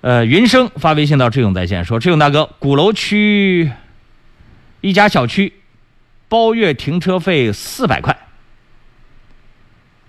[0.00, 3.70] 呃，云生发微信到志勇在线说：“志勇大哥，鼓楼区
[4.80, 5.52] 一家小区
[6.28, 8.16] 包月停车费四百块，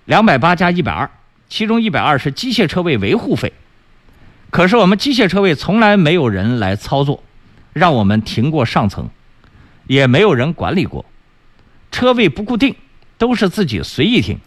[0.06, 1.10] 两百八加一百二，
[1.50, 3.52] 其中一百二是机械车位维护费。
[4.52, 7.24] 可是我们机械车位从来没有人来操作，
[7.74, 9.10] 让我们停过上层，
[9.88, 11.04] 也没有人管理过，
[11.92, 12.76] 车位不固定，
[13.18, 14.40] 都是自己随意停。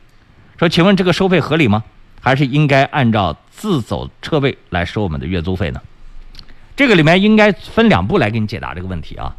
[0.57, 1.83] 说，请问这个收费合理吗？
[2.23, 5.81] 还是应该按照？”自走车位来收我们的月租费呢？
[6.75, 9.37] 这个里面应该分两步来给你解答这个问题啊。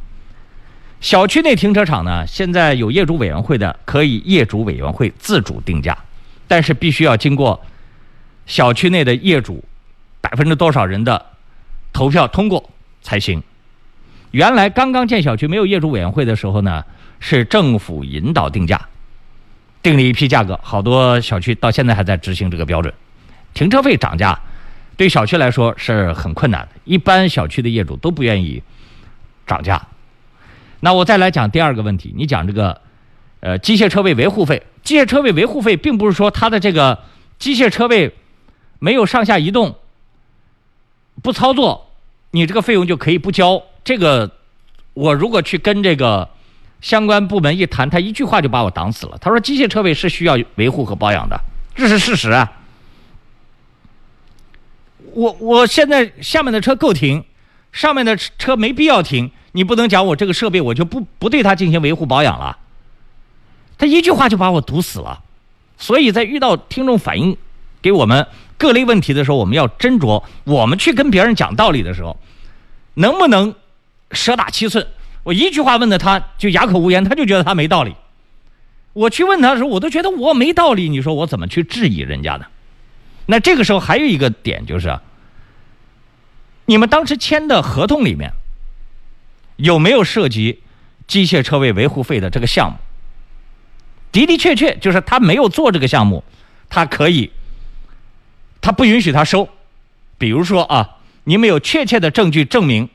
[1.01, 5.97] 小区内停车场呢，现在有业主委员会的，可以业主委员会自主定价，
[6.47, 7.59] 但是必须要经过
[8.45, 9.61] 小区内的业主
[10.21, 11.25] 百分之多少人的
[11.91, 12.69] 投票通过
[13.01, 13.43] 才行。
[14.31, 16.85] 原来刚刚建小区没有业主委员会的时候呢，
[17.19, 18.87] 是政府引导定价，
[19.83, 22.91] 定了一批价格，好多小区到现在还在执行这个标准。
[23.53, 24.39] 停车费涨价，
[24.97, 26.69] 对小区来说是很困难的。
[26.85, 28.63] 一般小区的业主都不愿意
[29.45, 29.85] 涨价。
[30.79, 32.81] 那我再来讲第二个问题，你讲这个，
[33.41, 34.63] 呃，机械车位维护费。
[34.81, 37.03] 机械车位维护费并不是说它的这个
[37.37, 38.15] 机械车位
[38.79, 39.75] 没有上下移动、
[41.21, 41.91] 不操作，
[42.31, 43.63] 你这个费用就可以不交。
[43.83, 44.31] 这个
[44.93, 46.29] 我如果去跟这个
[46.83, 49.17] 相关部门一谈，他一句话就把我挡死了。
[49.19, 51.41] 他说机械车位是需要维护和保养的，
[51.73, 52.51] 这是事实啊。
[55.13, 57.23] 我我现在下面的车够停，
[57.71, 59.31] 上面的车没必要停。
[59.53, 62.57] 你不能讲我这个设备我就不不对它进行维护保养了。
[63.77, 65.21] 他一句话就把我堵死了。
[65.77, 67.37] 所以在遇到听众反映
[67.81, 68.27] 给我们
[68.57, 70.21] 各类问题的时候，我们要斟酌。
[70.43, 72.19] 我们去跟别人讲道理的时候，
[72.95, 73.55] 能不能
[74.11, 74.85] 舍打七寸？
[75.23, 77.95] 我一句话问的他就哑口无言，他就觉得他没道理。
[78.93, 80.89] 我去问他的时候，我都觉得我没道理。
[80.89, 82.45] 你说我怎么去质疑人家呢？
[83.25, 84.99] 那这个时候还有一个点就是，
[86.65, 88.33] 你们当时签的合同里面
[89.55, 90.61] 有没有涉及
[91.07, 92.77] 机械车位维护费的这个项目？
[94.11, 96.23] 的的确确，就是他没有做这个项目，
[96.69, 97.31] 他可以，
[98.61, 99.49] 他不允许他收。
[100.17, 102.89] 比如说啊，你们有确切的证据证明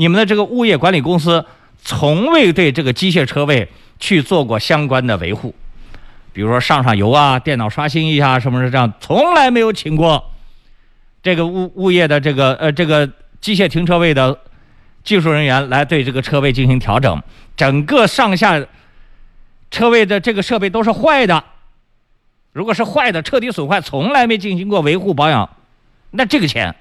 [0.00, 1.44] 你们的这个物业管理公司
[1.82, 3.68] 从未对这个机械车位
[3.98, 5.54] 去做过相关的维护。
[6.32, 8.90] 比如说上上油啊，电脑刷新一下，什么是这样？
[8.98, 10.32] 从来没有请过
[11.22, 13.06] 这个物物业的这个呃这个
[13.42, 14.40] 机械停车位的
[15.04, 17.22] 技术人员来对这个车位进行调整，
[17.54, 18.58] 整个上下
[19.70, 21.44] 车位的这个设备都是坏的。
[22.54, 25.50] 如果是坏的，彻底损坏，从来没进行过维护保养，
[26.12, 26.74] 那这个钱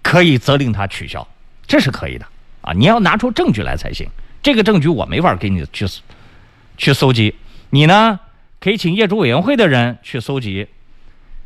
[0.00, 1.28] 可以责令他取消，
[1.70, 2.26] 这是可以的
[2.62, 2.72] 啊！
[2.72, 4.08] 你要拿出证据来才行，
[4.42, 5.86] 这个证据我没法给你去
[6.76, 7.36] 去搜集。
[7.70, 8.18] 你呢，
[8.58, 10.66] 可以请业主委员会的人去搜集；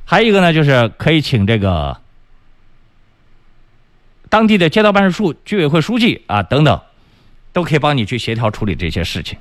[0.06, 1.98] 还有一个呢，就是可以请这个
[4.30, 6.80] 当地的街道办事处、居委会书记啊等等，
[7.52, 9.38] 都可以帮你去协调处理这些事情。